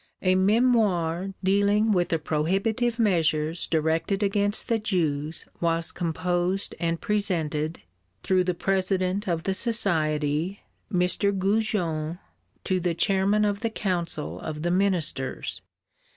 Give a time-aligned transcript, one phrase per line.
[0.23, 7.81] A memoir dealing with the prohibitive measures directed against the Jews was composed and presented,
[8.23, 10.61] through the president of the Society,
[10.91, 11.31] Mr.
[11.37, 12.17] Goujon,
[12.63, 15.61] to the chairman of the Council of the Ministers.